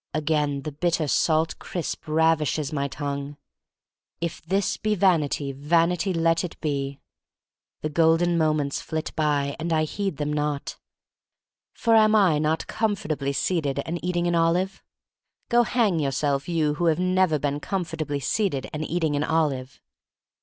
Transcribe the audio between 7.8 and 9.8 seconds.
The golden moments flit by and